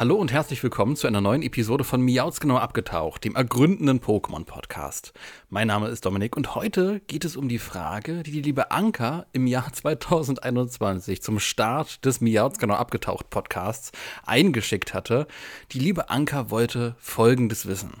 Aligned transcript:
Hallo 0.00 0.14
und 0.16 0.32
herzlich 0.32 0.62
willkommen 0.62 0.96
zu 0.96 1.06
einer 1.06 1.20
neuen 1.20 1.42
Episode 1.42 1.84
von 1.84 2.00
Miauts 2.00 2.40
genau 2.40 2.56
abgetaucht, 2.56 3.22
dem 3.22 3.36
ergründenden 3.36 4.00
Pokémon-Podcast. 4.00 5.12
Mein 5.50 5.66
Name 5.66 5.88
ist 5.88 6.06
Dominik 6.06 6.38
und 6.38 6.54
heute 6.54 7.00
geht 7.00 7.26
es 7.26 7.36
um 7.36 7.50
die 7.50 7.58
Frage, 7.58 8.22
die 8.22 8.30
die 8.30 8.40
liebe 8.40 8.70
Anka 8.70 9.26
im 9.34 9.46
Jahr 9.46 9.70
2021 9.74 11.20
zum 11.20 11.38
Start 11.38 12.02
des 12.06 12.22
Miauts 12.22 12.58
genau 12.58 12.76
abgetaucht 12.76 13.28
Podcasts 13.28 13.92
eingeschickt 14.24 14.94
hatte. 14.94 15.26
Die 15.72 15.80
liebe 15.80 16.08
Anka 16.08 16.48
wollte 16.48 16.96
Folgendes 16.98 17.66
wissen. 17.66 17.92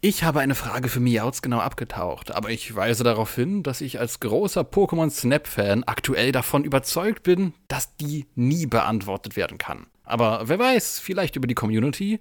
Ich 0.00 0.24
habe 0.24 0.40
eine 0.40 0.54
Frage 0.54 0.88
für 0.88 1.00
Miauts 1.00 1.42
genau 1.42 1.58
abgetaucht, 1.58 2.30
aber 2.34 2.48
ich 2.48 2.74
weise 2.74 3.04
darauf 3.04 3.34
hin, 3.34 3.62
dass 3.62 3.82
ich 3.82 4.00
als 4.00 4.20
großer 4.20 4.62
Pokémon 4.62 5.10
Snap-Fan 5.10 5.84
aktuell 5.84 6.32
davon 6.32 6.64
überzeugt 6.64 7.24
bin, 7.24 7.52
dass 7.68 7.94
die 7.96 8.24
nie 8.34 8.64
beantwortet 8.64 9.36
werden 9.36 9.58
kann. 9.58 9.84
Aber 10.04 10.48
wer 10.48 10.58
weiß, 10.58 10.98
vielleicht 10.98 11.36
über 11.36 11.46
die 11.46 11.54
Community. 11.54 12.20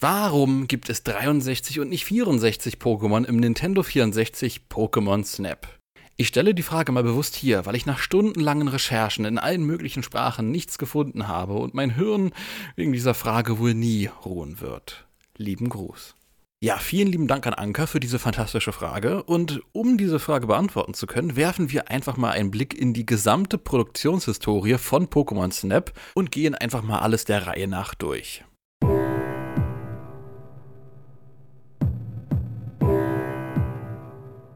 Warum 0.00 0.66
gibt 0.66 0.90
es 0.90 1.02
63 1.04 1.80
und 1.80 1.88
nicht 1.88 2.04
64 2.04 2.76
Pokémon 2.76 3.24
im 3.24 3.36
Nintendo 3.36 3.82
64 3.82 4.62
Pokémon 4.68 5.24
Snap? 5.24 5.66
Ich 6.16 6.28
stelle 6.28 6.54
die 6.54 6.62
Frage 6.62 6.92
mal 6.92 7.02
bewusst 7.02 7.34
hier, 7.34 7.66
weil 7.66 7.74
ich 7.74 7.86
nach 7.86 7.98
stundenlangen 7.98 8.68
Recherchen 8.68 9.24
in 9.24 9.38
allen 9.38 9.64
möglichen 9.64 10.04
Sprachen 10.04 10.50
nichts 10.52 10.78
gefunden 10.78 11.26
habe 11.26 11.54
und 11.54 11.74
mein 11.74 11.90
Hirn 11.90 12.32
wegen 12.76 12.92
dieser 12.92 13.14
Frage 13.14 13.58
wohl 13.58 13.74
nie 13.74 14.08
ruhen 14.24 14.60
wird. 14.60 15.06
Lieben 15.36 15.68
Gruß. 15.68 16.14
Ja, 16.64 16.78
vielen 16.78 17.08
lieben 17.08 17.26
Dank 17.26 17.46
an 17.46 17.52
Anka 17.52 17.84
für 17.84 18.00
diese 18.00 18.18
fantastische 18.18 18.72
Frage. 18.72 19.22
Und 19.24 19.60
um 19.72 19.98
diese 19.98 20.18
Frage 20.18 20.46
beantworten 20.46 20.94
zu 20.94 21.06
können, 21.06 21.36
werfen 21.36 21.70
wir 21.70 21.90
einfach 21.90 22.16
mal 22.16 22.30
einen 22.30 22.50
Blick 22.50 22.72
in 22.72 22.94
die 22.94 23.04
gesamte 23.04 23.58
Produktionshistorie 23.58 24.78
von 24.78 25.08
Pokémon 25.08 25.52
Snap 25.52 25.92
und 26.14 26.30
gehen 26.30 26.54
einfach 26.54 26.82
mal 26.82 27.00
alles 27.00 27.26
der 27.26 27.46
Reihe 27.46 27.68
nach 27.68 27.94
durch. 27.94 28.44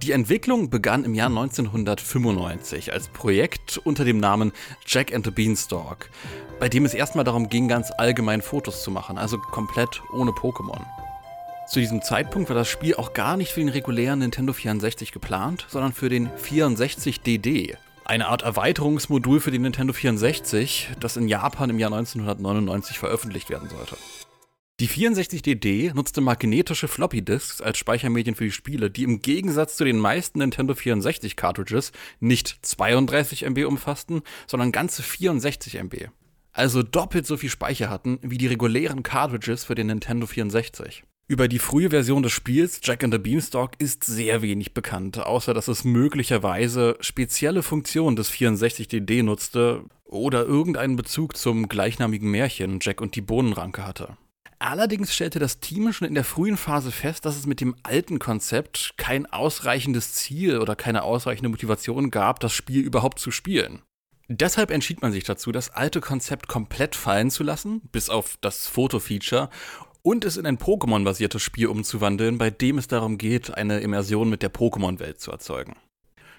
Die 0.03 0.12
Entwicklung 0.12 0.70
begann 0.70 1.05
im 1.05 1.15
Jahr 1.15 1.28
1995 1.28 2.91
als 2.91 3.09
Projekt 3.09 3.77
unter 3.84 4.06
dem 4.06 4.17
Namen 4.17 4.53
Jack 4.87 5.15
and 5.15 5.27
the 5.27 5.31
Beanstalk, 5.31 6.09
bei 6.59 6.70
dem 6.70 6.87
es 6.87 6.95
erstmal 6.95 7.25
darum 7.25 7.50
ging, 7.50 7.69
ganz 7.69 7.91
allgemein 7.98 8.41
Fotos 8.41 8.83
zu 8.83 8.91
machen, 8.91 9.19
also 9.19 9.37
komplett 9.37 10.00
ohne 10.15 10.31
Pokémon. 10.31 10.87
Zu 11.69 11.80
diesem 11.80 12.00
Zeitpunkt 12.00 12.48
war 12.48 12.56
das 12.56 12.69
Spiel 12.69 12.94
auch 12.94 13.12
gar 13.12 13.36
nicht 13.36 13.52
für 13.52 13.61
den 13.61 13.69
regulären 13.69 14.20
Nintendo 14.20 14.55
64 14.55 15.12
geplant, 15.12 15.66
sondern 15.69 15.92
für 15.92 16.08
den 16.08 16.30
64DD. 16.30 17.77
Eine 18.06 18.28
Art 18.28 18.41
Erweiterungsmodul 18.41 19.38
für 19.38 19.50
den 19.50 19.62
Nintendo 19.62 19.92
64, 19.92 20.88
das 20.98 21.19
in 21.19 21.28
Japan 21.28 21.69
im 21.69 21.78
Jahr 21.78 21.92
1999 21.92 22.98
veröffentlicht 22.98 23.50
werden 23.50 23.69
sollte. 23.69 23.98
Die 24.80 24.88
64DD 24.88 25.92
nutzte 25.92 26.22
magnetische 26.22 26.88
Floppy 26.88 27.20
Disks 27.20 27.60
als 27.60 27.77
Speichermedien 27.77 28.34
für 28.34 28.44
die 28.44 28.53
Spiele, 28.53 28.91
die 28.91 29.03
im 29.03 29.20
Gegensatz 29.20 29.77
zu 29.77 29.84
den 29.84 29.98
meisten 29.98 30.38
Nintendo 30.38 30.75
64 30.75 31.36
Cartridges 31.36 31.92
nicht 32.19 32.60
32 32.62 33.44
MB 33.44 33.66
umfassten, 33.66 34.22
sondern 34.47 34.72
ganze 34.72 35.03
64 35.03 35.75
MB. 35.75 36.09
Also 36.53 36.82
doppelt 36.82 37.26
so 37.26 37.37
viel 37.37 37.50
Speicher 37.50 37.91
hatten 37.91 38.20
wie 38.22 38.38
die 38.38 38.47
regulären 38.47 39.03
Cartridges 39.03 39.64
für 39.64 39.75
den 39.75 39.88
Nintendo 39.88 40.26
64. 40.26 41.04
Über 41.31 41.47
die 41.47 41.59
frühe 41.59 41.91
Version 41.91 42.22
des 42.22 42.33
Spiels 42.33 42.81
Jack 42.83 43.05
and 43.05 43.12
the 43.12 43.19
Beanstalk 43.19 43.72
ist 43.78 44.03
sehr 44.03 44.41
wenig 44.41 44.72
bekannt, 44.72 45.19
außer 45.19 45.53
dass 45.53 45.69
es 45.69 45.84
möglicherweise 45.84 46.97
spezielle 47.00 47.62
Funktionen 47.62 48.16
des 48.16 48.31
64DD 48.31 49.22
nutzte 49.22 49.84
oder 50.06 50.47
irgendeinen 50.47 50.97
Bezug 50.97 51.37
zum 51.37 51.69
gleichnamigen 51.69 52.31
Märchen 52.31 52.78
Jack 52.81 53.03
und 53.03 53.15
die 53.15 53.21
Bohnenranke 53.21 53.87
hatte. 53.87 54.17
Allerdings 54.59 55.15
stellte 55.15 55.38
das 55.38 55.61
Team 55.61 55.93
schon 55.93 56.09
in 56.09 56.15
der 56.15 56.25
frühen 56.25 56.56
Phase 56.56 56.91
fest, 56.91 57.27
dass 57.27 57.37
es 57.37 57.44
mit 57.44 57.61
dem 57.61 57.77
alten 57.83 58.19
Konzept 58.19 58.94
kein 58.97 59.27
ausreichendes 59.27 60.15
Ziel 60.15 60.61
oder 60.61 60.77
keine 60.77 61.03
ausreichende 61.03 61.50
Motivation 61.50 62.11
gab, 62.11 62.41
das 62.41 62.55
Spiel 62.55 62.81
überhaupt 62.81 63.19
zu 63.19 63.31
spielen. 63.31 63.83
Deshalb 64.31 64.71
entschied 64.71 65.00
man 65.00 65.11
sich 65.11 65.25
dazu, 65.25 65.53
das 65.53 65.71
alte 65.71 66.03
Konzept 66.03 66.49
komplett 66.49 66.94
fallen 66.94 67.31
zu 67.31 67.43
lassen, 67.43 67.81
bis 67.93 68.11
auf 68.11 68.37
das 68.43 68.67
Foto-Feature, 68.67 69.49
und 70.08 70.24
es 70.24 70.38
in 70.38 70.46
ein 70.46 70.56
Pokémon-basiertes 70.56 71.42
Spiel 71.42 71.66
umzuwandeln, 71.66 72.38
bei 72.38 72.48
dem 72.48 72.78
es 72.78 72.88
darum 72.88 73.19
geht, 73.19 73.54
eine 73.54 73.80
Immersion 73.80 74.30
mit 74.30 74.42
der 74.42 74.50
Pokémon-Welt 74.50 75.20
zu 75.20 75.30
erzeugen. 75.30 75.76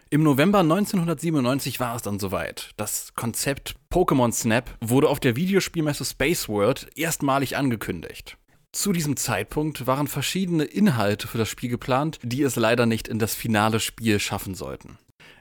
Im 0.09 0.23
November 0.23 0.61
1997 0.61 1.79
war 1.79 1.95
es 1.95 2.01
dann 2.01 2.17
soweit. 2.17 2.71
Das 2.77 3.13
Konzept 3.13 3.75
Pokémon 3.93 4.31
Snap 4.31 4.75
wurde 4.81 5.07
auf 5.07 5.19
der 5.19 5.35
Videospielmesse 5.35 6.03
Space 6.03 6.49
World 6.49 6.89
erstmalig 6.95 7.57
angekündigt. 7.57 8.39
Zu 8.71 8.91
diesem 8.91 9.17
Zeitpunkt 9.17 9.85
waren 9.85 10.07
verschiedene 10.07 10.63
Inhalte 10.63 11.27
für 11.27 11.37
das 11.37 11.49
Spiel 11.49 11.69
geplant, 11.69 12.17
die 12.23 12.41
es 12.41 12.55
leider 12.55 12.87
nicht 12.87 13.07
in 13.07 13.19
das 13.19 13.35
finale 13.35 13.79
Spiel 13.79 14.19
schaffen 14.19 14.55
sollten. 14.55 14.97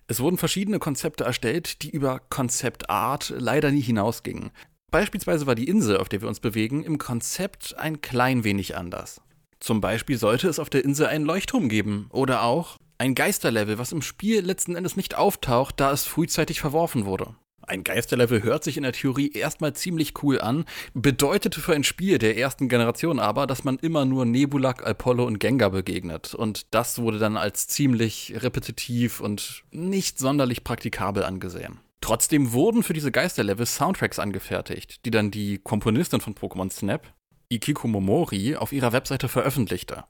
Es 0.06 0.20
wurden 0.20 0.36
verschiedene 0.36 0.78
Konzepte 0.78 1.24
erstellt, 1.24 1.80
die 1.80 1.88
über 1.88 2.18
Konzept 2.18 2.90
Art 2.90 3.32
leider 3.34 3.70
nie 3.70 3.80
hinausgingen. 3.80 4.50
Beispielsweise 4.90 5.46
war 5.46 5.54
die 5.54 5.68
Insel, 5.68 5.98
auf 5.98 6.08
der 6.08 6.22
wir 6.22 6.28
uns 6.28 6.40
bewegen, 6.40 6.82
im 6.82 6.98
Konzept 6.98 7.76
ein 7.78 8.00
klein 8.00 8.44
wenig 8.44 8.76
anders. 8.76 9.20
Zum 9.60 9.80
Beispiel 9.80 10.16
sollte 10.16 10.48
es 10.48 10.58
auf 10.58 10.70
der 10.70 10.84
Insel 10.84 11.06
einen 11.06 11.26
Leuchtturm 11.26 11.68
geben 11.68 12.06
oder 12.10 12.42
auch 12.42 12.78
ein 12.96 13.14
Geisterlevel, 13.14 13.78
was 13.78 13.92
im 13.92 14.02
Spiel 14.02 14.40
letzten 14.40 14.76
Endes 14.76 14.96
nicht 14.96 15.14
auftaucht, 15.16 15.78
da 15.78 15.92
es 15.92 16.04
frühzeitig 16.04 16.60
verworfen 16.60 17.04
wurde. 17.04 17.34
Ein 17.68 17.84
Geisterlevel 17.84 18.42
hört 18.42 18.64
sich 18.64 18.78
in 18.78 18.82
der 18.82 18.92
Theorie 18.92 19.30
erstmal 19.30 19.74
ziemlich 19.74 20.14
cool 20.22 20.40
an, 20.40 20.64
bedeutete 20.94 21.60
für 21.60 21.74
ein 21.74 21.84
Spiel 21.84 22.16
der 22.16 22.38
ersten 22.38 22.70
Generation 22.70 23.18
aber, 23.18 23.46
dass 23.46 23.62
man 23.62 23.78
immer 23.78 24.06
nur 24.06 24.24
Nebulak, 24.24 24.86
Apollo 24.86 25.26
und 25.26 25.38
Gengar 25.38 25.70
begegnet. 25.70 26.34
Und 26.34 26.74
das 26.74 26.98
wurde 26.98 27.18
dann 27.18 27.36
als 27.36 27.68
ziemlich 27.68 28.32
repetitiv 28.38 29.20
und 29.20 29.64
nicht 29.70 30.18
sonderlich 30.18 30.64
praktikabel 30.64 31.24
angesehen. 31.24 31.78
Trotzdem 32.00 32.52
wurden 32.52 32.82
für 32.82 32.92
diese 32.92 33.12
Geisterlevel 33.12 33.66
Soundtracks 33.66 34.18
angefertigt, 34.18 35.04
die 35.04 35.10
dann 35.10 35.30
die 35.30 35.58
Komponistin 35.58 36.20
von 36.20 36.34
Pokémon 36.34 36.70
Snap, 36.70 37.12
Ikiko 37.48 37.88
Momori, 37.88 38.56
auf 38.56 38.72
ihrer 38.72 38.92
Webseite 38.92 39.28
veröffentlichte. 39.28 40.04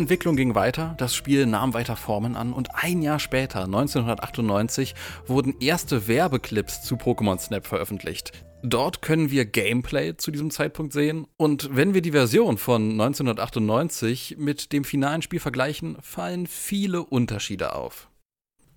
Entwicklung 0.00 0.34
ging 0.34 0.54
weiter, 0.54 0.94
das 0.96 1.14
Spiel 1.14 1.44
nahm 1.44 1.74
weiter 1.74 1.94
Formen 1.94 2.34
an 2.34 2.54
und 2.54 2.70
ein 2.74 3.02
Jahr 3.02 3.18
später, 3.18 3.64
1998, 3.64 4.94
wurden 5.26 5.54
erste 5.60 6.08
Werbeclips 6.08 6.82
zu 6.82 6.94
Pokémon 6.96 7.38
Snap 7.38 7.66
veröffentlicht. 7.66 8.32
Dort 8.62 9.02
können 9.02 9.30
wir 9.30 9.44
Gameplay 9.44 10.16
zu 10.16 10.30
diesem 10.30 10.50
Zeitpunkt 10.50 10.94
sehen 10.94 11.26
und 11.36 11.68
wenn 11.76 11.92
wir 11.92 12.00
die 12.00 12.12
Version 12.12 12.56
von 12.56 12.92
1998 12.92 14.36
mit 14.38 14.72
dem 14.72 14.84
finalen 14.84 15.20
Spiel 15.20 15.38
vergleichen, 15.38 15.98
fallen 16.00 16.46
viele 16.46 17.04
Unterschiede 17.04 17.74
auf. 17.74 18.08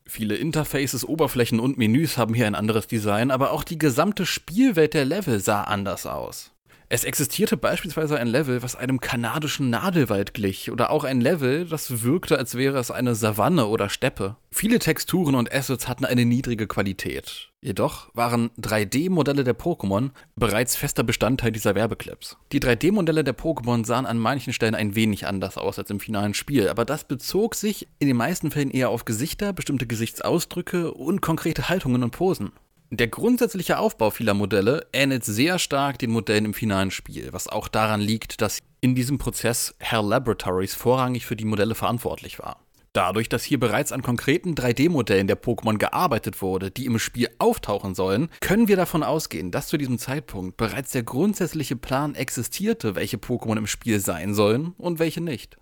Viele 0.05 0.35
Interfaces, 0.35 1.07
Oberflächen 1.07 1.61
und 1.61 1.77
Menüs 1.77 2.17
haben 2.17 2.33
hier 2.33 2.47
ein 2.47 2.55
anderes 2.55 2.87
Design, 2.87 3.31
aber 3.31 3.51
auch 3.51 3.63
die 3.63 3.77
gesamte 3.77 4.25
Spielwelt 4.25 4.93
der 4.93 5.05
Level 5.05 5.39
sah 5.39 5.63
anders 5.63 6.05
aus. 6.05 6.52
Es 6.93 7.05
existierte 7.05 7.57
beispielsweise 7.57 8.19
ein 8.19 8.27
Level, 8.27 8.61
was 8.61 8.75
einem 8.75 8.99
kanadischen 8.99 9.71
Nadelwald 9.71 10.35
glich, 10.35 10.69
oder 10.69 10.91
auch 10.91 11.05
ein 11.05 11.21
Level, 11.21 11.65
das 11.65 12.03
wirkte, 12.03 12.37
als 12.37 12.53
wäre 12.53 12.77
es 12.77 12.91
eine 12.91 13.15
Savanne 13.15 13.65
oder 13.65 13.89
Steppe. 13.89 14.35
Viele 14.51 14.77
Texturen 14.77 15.33
und 15.33 15.51
Assets 15.51 15.87
hatten 15.87 16.05
eine 16.05 16.23
niedrige 16.23 16.67
Qualität. 16.67 17.49
Jedoch 17.61 18.11
waren 18.13 18.51
3D-Modelle 18.61 19.43
der 19.43 19.57
Pokémon 19.57 20.11
bereits 20.35 20.75
fester 20.75 21.01
Bestandteil 21.03 21.51
dieser 21.51 21.73
Werbeclips. 21.73 22.37
Die 22.51 22.59
3D-Modelle 22.59 23.23
der 23.23 23.35
Pokémon 23.35 23.83
sahen 23.87 24.05
an 24.05 24.19
manchen 24.19 24.53
Stellen 24.53 24.75
ein 24.75 24.93
wenig 24.93 25.25
anders 25.25 25.57
aus 25.57 25.79
als 25.79 25.89
im 25.89 25.99
finalen 25.99 26.35
Spiel, 26.35 26.69
aber 26.69 26.85
das 26.85 27.05
bezog 27.05 27.55
sich 27.55 27.87
in 27.97 28.07
den 28.07 28.17
meisten 28.17 28.51
Fällen 28.51 28.69
eher 28.69 28.89
auf 28.89 29.05
Gesichter, 29.05 29.51
bestimmte 29.51 29.87
Gesichtsausdrücke 29.87 30.93
und 30.93 31.21
konkrete 31.21 31.69
Haltungen 31.69 32.03
und 32.03 32.11
Posen. 32.11 32.51
Der 32.95 33.07
grundsätzliche 33.07 33.79
Aufbau 33.79 34.11
vieler 34.11 34.35
Modelle 34.35 34.85
ähnelt 34.93 35.25
sehr 35.25 35.57
stark 35.57 35.97
den 35.97 36.11
Modellen 36.11 36.45
im 36.45 36.53
finalen 36.53 36.91
Spiel, 36.91 37.33
was 37.33 37.47
auch 37.47 37.67
daran 37.67 37.99
liegt, 37.99 38.39
dass 38.39 38.59
in 38.81 38.93
diesem 38.93 39.17
Prozess 39.17 39.73
Hell 39.79 40.05
Laboratories 40.05 40.75
vorrangig 40.75 41.25
für 41.25 41.35
die 41.35 41.45
Modelle 41.45 41.73
verantwortlich 41.73 42.37
war. 42.37 42.59
Dadurch, 42.93 43.29
dass 43.29 43.43
hier 43.43 43.59
bereits 43.59 43.91
an 43.91 44.03
konkreten 44.03 44.53
3D-Modellen 44.53 45.25
der 45.25 45.41
Pokémon 45.41 45.79
gearbeitet 45.79 46.43
wurde, 46.43 46.69
die 46.69 46.85
im 46.85 46.99
Spiel 46.99 47.29
auftauchen 47.39 47.95
sollen, 47.95 48.29
können 48.41 48.67
wir 48.67 48.75
davon 48.75 49.01
ausgehen, 49.01 49.49
dass 49.49 49.69
zu 49.69 49.77
diesem 49.77 49.97
Zeitpunkt 49.97 50.57
bereits 50.57 50.91
der 50.91 51.01
grundsätzliche 51.01 51.75
Plan 51.75 52.13
existierte, 52.13 52.93
welche 52.93 53.17
Pokémon 53.17 53.57
im 53.57 53.65
Spiel 53.65 54.01
sein 54.01 54.35
sollen 54.35 54.75
und 54.77 54.99
welche 54.99 55.21
nicht. 55.21 55.57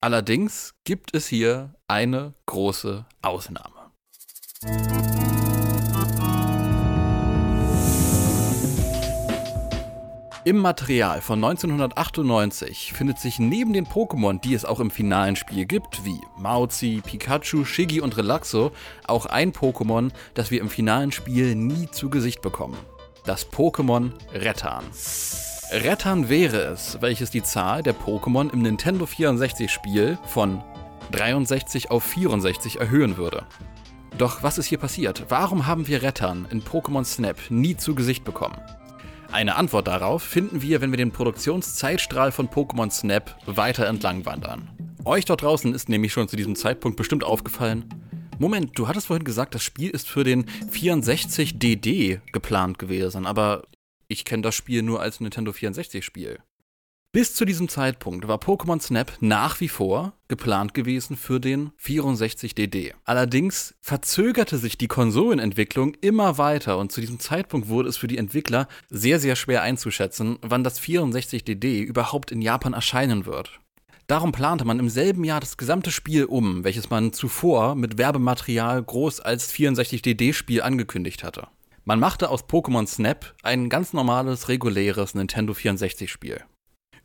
Allerdings 0.00 0.74
gibt 0.84 1.12
es 1.16 1.26
hier 1.26 1.74
eine 1.88 2.34
große 2.46 3.04
Ausnahme. 3.20 3.90
Im 10.46 10.58
Material 10.58 11.22
von 11.22 11.42
1998 11.42 12.92
findet 12.92 13.18
sich 13.18 13.40
neben 13.40 13.72
den 13.72 13.84
Pokémon, 13.84 14.40
die 14.40 14.54
es 14.54 14.64
auch 14.64 14.78
im 14.78 14.92
finalen 14.92 15.34
Spiel 15.34 15.66
gibt, 15.66 16.04
wie 16.04 16.20
Mauzi, 16.38 17.02
Pikachu, 17.04 17.64
Shiggy 17.64 18.00
und 18.00 18.16
Relaxo, 18.16 18.70
auch 19.08 19.26
ein 19.26 19.52
Pokémon, 19.52 20.12
das 20.34 20.52
wir 20.52 20.60
im 20.60 20.70
finalen 20.70 21.10
Spiel 21.10 21.56
nie 21.56 21.90
zu 21.90 22.10
Gesicht 22.10 22.42
bekommen. 22.42 22.76
Das 23.24 23.50
Pokémon 23.50 24.12
Rettan. 24.32 24.84
Rettan 25.72 26.28
wäre 26.28 26.58
es, 26.58 26.98
welches 27.00 27.32
die 27.32 27.42
Zahl 27.42 27.82
der 27.82 27.96
Pokémon 27.96 28.52
im 28.52 28.62
Nintendo 28.62 29.04
64 29.04 29.68
Spiel 29.68 30.16
von 30.28 30.62
63 31.10 31.90
auf 31.90 32.04
64 32.04 32.78
erhöhen 32.78 33.16
würde. 33.16 33.46
Doch 34.16 34.44
was 34.44 34.58
ist 34.58 34.66
hier 34.66 34.78
passiert? 34.78 35.24
Warum 35.28 35.66
haben 35.66 35.88
wir 35.88 36.02
Rettan 36.02 36.46
in 36.52 36.62
Pokémon 36.62 37.04
Snap 37.04 37.36
nie 37.50 37.76
zu 37.76 37.96
Gesicht 37.96 38.22
bekommen? 38.22 38.58
Eine 39.32 39.56
Antwort 39.56 39.86
darauf 39.86 40.22
finden 40.22 40.62
wir, 40.62 40.80
wenn 40.80 40.90
wir 40.90 40.96
den 40.96 41.12
Produktionszeitstrahl 41.12 42.32
von 42.32 42.48
Pokémon 42.48 42.90
Snap 42.90 43.36
weiter 43.46 43.86
entlang 43.86 44.24
wandern. 44.24 44.68
Euch 45.04 45.24
dort 45.24 45.42
draußen 45.42 45.74
ist 45.74 45.88
nämlich 45.88 46.12
schon 46.12 46.28
zu 46.28 46.36
diesem 46.36 46.56
Zeitpunkt 46.56 46.96
bestimmt 46.96 47.24
aufgefallen, 47.24 47.84
Moment, 48.38 48.78
du 48.78 48.86
hattest 48.86 49.06
vorhin 49.06 49.24
gesagt, 49.24 49.54
das 49.54 49.62
Spiel 49.62 49.88
ist 49.88 50.08
für 50.08 50.22
den 50.22 50.44
64DD 50.70 52.20
geplant 52.32 52.78
gewesen, 52.78 53.24
aber 53.24 53.62
ich 54.08 54.26
kenne 54.26 54.42
das 54.42 54.54
Spiel 54.54 54.82
nur 54.82 55.00
als 55.00 55.20
Nintendo 55.20 55.52
64 55.52 56.04
Spiel. 56.04 56.38
Bis 57.12 57.32
zu 57.32 57.46
diesem 57.46 57.70
Zeitpunkt 57.70 58.28
war 58.28 58.36
Pokémon 58.36 58.78
Snap 58.78 59.10
nach 59.20 59.60
wie 59.60 59.68
vor 59.68 60.12
geplant 60.28 60.74
gewesen 60.74 61.16
für 61.16 61.40
den 61.40 61.70
64DD. 61.82 62.92
Allerdings 63.04 63.74
verzögerte 63.80 64.58
sich 64.58 64.76
die 64.76 64.86
Konsolenentwicklung 64.86 65.94
immer 66.02 66.36
weiter 66.36 66.76
und 66.76 66.92
zu 66.92 67.00
diesem 67.00 67.18
Zeitpunkt 67.18 67.68
wurde 67.68 67.88
es 67.88 67.96
für 67.96 68.06
die 68.06 68.18
Entwickler 68.18 68.68
sehr, 68.90 69.18
sehr 69.18 69.34
schwer 69.34 69.62
einzuschätzen, 69.62 70.38
wann 70.42 70.62
das 70.62 70.78
64DD 70.78 71.80
überhaupt 71.84 72.32
in 72.32 72.42
Japan 72.42 72.74
erscheinen 72.74 73.24
wird. 73.24 73.60
Darum 74.08 74.30
plante 74.30 74.64
man 74.64 74.78
im 74.78 74.88
selben 74.88 75.24
Jahr 75.24 75.40
das 75.40 75.56
gesamte 75.56 75.90
Spiel 75.90 76.26
um, 76.26 76.64
welches 76.64 76.90
man 76.90 77.12
zuvor 77.12 77.74
mit 77.74 77.98
Werbematerial 77.98 78.82
groß 78.82 79.20
als 79.20 79.52
64DD-Spiel 79.52 80.60
angekündigt 80.60 81.24
hatte. 81.24 81.48
Man 81.84 81.98
machte 81.98 82.28
aus 82.28 82.44
Pokémon 82.44 82.86
Snap 82.86 83.34
ein 83.42 83.68
ganz 83.68 83.92
normales, 83.92 84.48
reguläres 84.48 85.14
Nintendo 85.14 85.54
64-Spiel. 85.54 86.44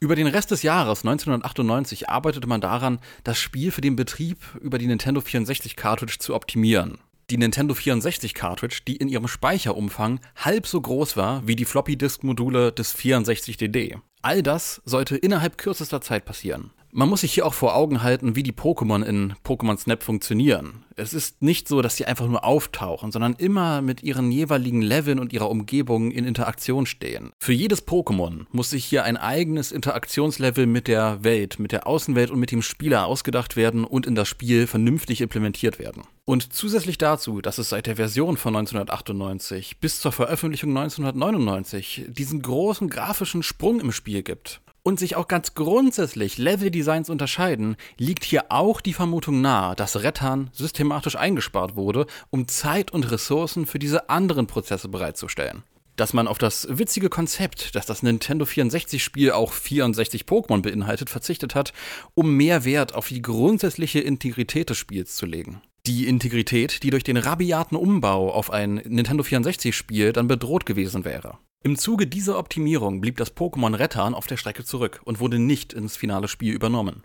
Über 0.03 0.15
den 0.15 0.25
Rest 0.25 0.49
des 0.49 0.63
Jahres 0.63 1.05
1998 1.05 2.09
arbeitete 2.09 2.47
man 2.47 2.59
daran, 2.59 2.97
das 3.23 3.37
Spiel 3.37 3.69
für 3.69 3.81
den 3.81 3.95
Betrieb 3.95 4.39
über 4.59 4.79
die 4.79 4.87
Nintendo 4.87 5.21
64 5.21 5.75
Cartridge 5.75 6.17
zu 6.17 6.33
optimieren. 6.33 6.97
Die 7.29 7.37
Nintendo 7.37 7.75
64 7.75 8.33
Cartridge, 8.33 8.79
die 8.87 8.95
in 8.95 9.09
ihrem 9.09 9.27
Speicherumfang 9.27 10.19
halb 10.35 10.65
so 10.65 10.81
groß 10.81 11.17
war 11.17 11.45
wie 11.45 11.55
die 11.55 11.65
Floppy 11.65 11.97
Disk 11.97 12.23
Module 12.23 12.71
des 12.71 12.97
64DD. 12.97 13.99
All 14.23 14.41
das 14.41 14.81
sollte 14.85 15.17
innerhalb 15.17 15.59
kürzester 15.59 16.01
Zeit 16.01 16.25
passieren. 16.25 16.71
Man 16.93 17.07
muss 17.07 17.21
sich 17.21 17.33
hier 17.33 17.45
auch 17.45 17.53
vor 17.53 17.75
Augen 17.75 18.03
halten, 18.03 18.35
wie 18.35 18.43
die 18.43 18.51
Pokémon 18.51 19.01
in 19.01 19.33
Pokémon 19.45 19.77
Snap 19.77 20.03
funktionieren. 20.03 20.83
Es 20.97 21.13
ist 21.13 21.41
nicht 21.41 21.69
so, 21.69 21.81
dass 21.81 21.95
sie 21.95 22.05
einfach 22.05 22.27
nur 22.27 22.43
auftauchen, 22.43 23.13
sondern 23.13 23.33
immer 23.33 23.81
mit 23.81 24.03
ihren 24.03 24.29
jeweiligen 24.29 24.81
Leveln 24.81 25.17
und 25.17 25.31
ihrer 25.31 25.49
Umgebung 25.49 26.11
in 26.11 26.25
Interaktion 26.25 26.85
stehen. 26.85 27.31
Für 27.39 27.53
jedes 27.53 27.87
Pokémon 27.87 28.45
muss 28.51 28.71
sich 28.71 28.83
hier 28.83 29.05
ein 29.05 29.15
eigenes 29.15 29.71
Interaktionslevel 29.71 30.67
mit 30.67 30.89
der 30.89 31.23
Welt, 31.23 31.59
mit 31.59 31.71
der 31.71 31.87
Außenwelt 31.87 32.29
und 32.29 32.39
mit 32.39 32.51
dem 32.51 32.61
Spieler 32.61 33.05
ausgedacht 33.05 33.55
werden 33.55 33.85
und 33.85 34.05
in 34.05 34.15
das 34.15 34.27
Spiel 34.27 34.67
vernünftig 34.67 35.21
implementiert 35.21 35.79
werden. 35.79 36.03
Und 36.25 36.53
zusätzlich 36.53 36.97
dazu, 36.97 37.39
dass 37.39 37.57
es 37.57 37.69
seit 37.69 37.87
der 37.87 37.95
Version 37.95 38.35
von 38.35 38.55
1998 38.55 39.79
bis 39.79 40.01
zur 40.01 40.11
Veröffentlichung 40.11 40.77
1999 40.77 42.07
diesen 42.09 42.41
großen 42.41 42.89
grafischen 42.89 43.43
Sprung 43.43 43.79
im 43.79 43.93
Spiel 43.93 44.23
gibt, 44.23 44.61
und 44.83 44.99
sich 44.99 45.15
auch 45.15 45.27
ganz 45.27 45.53
grundsätzlich 45.53 46.37
Leveldesigns 46.37 47.09
unterscheiden, 47.09 47.75
liegt 47.97 48.23
hier 48.23 48.45
auch 48.49 48.81
die 48.81 48.93
Vermutung 48.93 49.41
nahe, 49.41 49.75
dass 49.75 50.03
Rettan 50.03 50.49
systematisch 50.53 51.15
eingespart 51.15 51.75
wurde, 51.75 52.07
um 52.29 52.47
Zeit 52.47 52.91
und 52.91 53.09
Ressourcen 53.11 53.65
für 53.65 53.79
diese 53.79 54.09
anderen 54.09 54.47
Prozesse 54.47 54.87
bereitzustellen. 54.87 55.63
Dass 55.97 56.13
man 56.13 56.27
auf 56.27 56.37
das 56.37 56.67
witzige 56.69 57.09
Konzept, 57.09 57.75
dass 57.75 57.85
das 57.85 58.01
Nintendo 58.01 58.45
64-Spiel 58.45 59.31
auch 59.31 59.51
64 59.51 60.23
Pokémon 60.23 60.61
beinhaltet, 60.61 61.09
verzichtet 61.09 61.53
hat, 61.53 61.73
um 62.15 62.35
mehr 62.35 62.63
Wert 62.65 62.95
auf 62.95 63.07
die 63.09 63.21
grundsätzliche 63.21 63.99
Integrität 63.99 64.69
des 64.69 64.77
Spiels 64.77 65.15
zu 65.15 65.25
legen. 65.25 65.61
Die 65.87 66.07
Integrität, 66.07 66.83
die 66.83 66.91
durch 66.91 67.03
den 67.03 67.17
rabiaten 67.17 67.75
Umbau 67.75 68.31
auf 68.31 68.51
ein 68.51 68.75
Nintendo 68.75 69.23
64-Spiel 69.23 70.13
dann 70.13 70.27
bedroht 70.27 70.65
gewesen 70.65 71.05
wäre. 71.05 71.39
Im 71.63 71.77
Zuge 71.77 72.07
dieser 72.07 72.37
Optimierung 72.37 73.01
blieb 73.01 73.17
das 73.17 73.35
Pokémon 73.35 73.77
Rettan 73.77 74.13
auf 74.13 74.27
der 74.27 74.37
Strecke 74.37 74.63
zurück 74.63 75.01
und 75.05 75.19
wurde 75.19 75.39
nicht 75.39 75.73
ins 75.73 75.97
finale 75.97 76.27
Spiel 76.27 76.53
übernommen. 76.53 77.03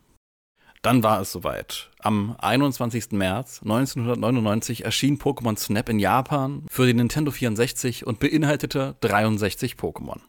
Dann 0.82 1.02
war 1.02 1.20
es 1.20 1.32
soweit. 1.32 1.90
Am 1.99 2.37
21. 2.38 3.12
März 3.12 3.61
1999 3.62 4.84
erschien 4.84 5.19
Pokémon 5.19 5.58
Snap 5.58 5.88
in 5.88 5.99
Japan 5.99 6.64
für 6.70 6.87
den 6.87 6.96
Nintendo 6.96 7.31
64 7.31 8.06
und 8.06 8.19
beinhaltete 8.19 8.96
63 9.00 9.75
Pokémon. 9.75 10.20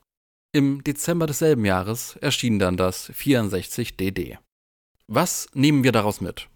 Im 0.53 0.83
Dezember 0.83 1.27
desselben 1.27 1.65
Jahres 1.65 2.15
erschien 2.21 2.59
dann 2.59 2.77
das 2.77 3.11
64DD. 3.11 4.37
Was 5.07 5.47
nehmen 5.53 5.83
wir 5.83 5.91
daraus 5.91 6.21
mit? 6.21 6.47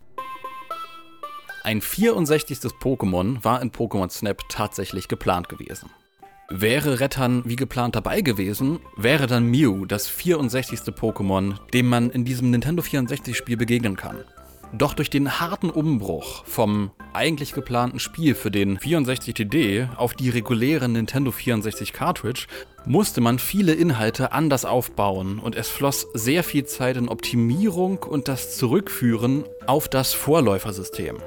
Ein 1.64 1.82
64. 1.82 2.58
Pokémon 2.80 3.44
war 3.44 3.62
in 3.62 3.72
Pokémon 3.72 4.10
Snap 4.10 4.50
tatsächlich 4.50 5.08
geplant 5.08 5.48
gewesen. 5.48 5.92
Wäre 6.50 7.00
Rettan 7.00 7.44
wie 7.46 7.56
geplant 7.56 7.96
dabei 7.96 8.22
gewesen, 8.22 8.80
wäre 8.98 9.28
dann 9.28 9.46
Mew 9.46 9.86
das 9.86 10.08
64. 10.08 10.80
Pokémon, 10.96 11.56
dem 11.72 11.88
man 11.88 12.10
in 12.10 12.26
diesem 12.26 12.50
Nintendo 12.50 12.82
64-Spiel 12.82 13.58
begegnen 13.58 13.96
kann. 13.96 14.24
Doch 14.74 14.96
durch 14.96 15.12
den 15.12 15.40
harten 15.40 15.70
Umbruch 15.70 16.46
vom 16.46 16.92
eigentlich 17.14 17.54
geplanten 17.54 18.00
Spiel 18.00 18.34
für 18.34 18.50
den 18.50 18.80
64TD 18.80 19.96
auf 19.98 20.16
die 20.16 20.30
reguläre 20.30 20.90
Nintendo 20.90 21.30
64 21.30 21.94
Cartridge 21.94 22.48
musste 22.86 23.22
man 23.22 23.38
viele 23.38 23.74
Inhalte 23.74 24.32
anders 24.32 24.66
aufbauen 24.66 25.38
und 25.38 25.56
es 25.56 25.68
floss 25.68 26.08
sehr 26.16 26.44
viel 26.44 26.66
Zeit 26.66 26.98
in 26.98 27.08
Optimierung 27.08 28.00
und 28.00 28.28
das 28.28 28.58
Zurückführen 28.58 29.44
auf 29.68 29.90
das 29.90 30.14
Vorläufersystem. 30.14 31.18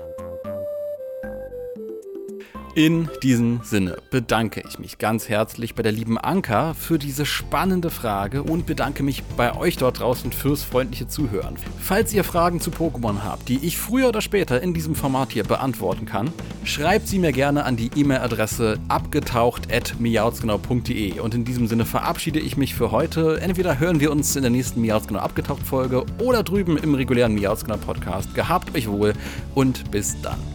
In 2.77 3.09
diesem 3.23 3.61
Sinne 3.63 3.99
bedanke 4.11 4.65
ich 4.69 4.81
mich 4.81 4.99
ganz 4.99 5.29
herzlich 5.29 5.77
bei 5.77 5.85
der 5.85 5.93
lieben 5.93 6.19
Anka 6.19 6.75
für 6.75 6.99
diese 6.99 7.25
spannende 7.25 7.89
Frage 7.89 8.43
und 8.43 8.67
bedanke 8.67 9.05
mich 9.05 9.23
bei 9.37 9.55
euch 9.55 9.77
dort 9.77 10.01
draußen 10.01 10.33
fürs 10.33 10.65
freundliche 10.65 11.07
Zuhören. 11.07 11.55
Falls 11.79 12.13
ihr 12.13 12.25
Fragen 12.25 12.61
zu 12.61 12.73
Pokémon 12.73 13.23
habt, 13.23 13.49
die 13.49 13.65
ich 13.65 13.79
früher 13.79 14.09
oder 14.09 14.21
später 14.21 14.61
in 14.61 14.75
diesem 14.75 14.97
Format 14.97 15.31
hier 15.31 15.45
beantworten 15.45 16.05
kann, 16.05 16.33
schreibt 16.65 17.07
sie 17.07 17.21
mir 17.21 17.31
gerne 17.31 17.65
an 17.65 17.77
die 17.77 17.93
E-Mail-Adresse 17.95 18.81
abgetaucht.miauzgenau.de 18.89 21.21
und 21.21 21.33
in 21.33 21.45
diesem 21.45 21.69
Sinne 21.69 21.85
verabschiede 21.85 22.41
ich 22.41 22.57
mich 22.57 22.75
für 22.75 22.91
heute. 22.91 23.41
Entweder 23.41 23.79
hören 23.79 24.01
wir 24.01 24.11
uns 24.11 24.35
in 24.35 24.43
der 24.43 24.51
nächsten 24.51 24.81
Miauzgenau 24.81 25.21
abgetaucht 25.21 25.65
Folge 25.65 26.05
oder 26.19 26.43
drüben 26.43 26.77
im 26.77 26.97
regulären 26.97 27.35
Miauzgenau 27.35 27.77
Podcast. 27.77 28.35
Gehabt 28.35 28.75
euch 28.75 28.89
wohl 28.89 29.13
und 29.55 29.93
bis 29.93 30.21
dann. 30.23 30.54